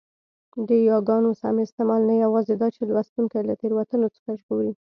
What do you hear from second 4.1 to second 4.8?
څخه ژغوري؛